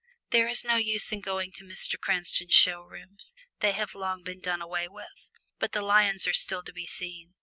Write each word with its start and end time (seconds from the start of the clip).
There 0.31 0.47
was 0.47 0.65
no 0.65 0.77
use 0.77 1.11
in 1.11 1.21
going 1.21 1.51
to 1.51 1.63
Mr. 1.63 1.95
Cranston's 1.99 2.55
show 2.55 2.81
rooms 2.81 3.35
they 3.59 3.73
had 3.73 3.93
long 3.93 4.23
been 4.23 4.39
done 4.39 4.59
away 4.59 4.87
with. 4.87 5.29
But 5.59 5.73
the 5.73 5.81
lions 5.83 6.25
are 6.25 6.33
still 6.33 6.63
to 6.63 6.73
be 6.73 6.87
seen. 6.87 7.35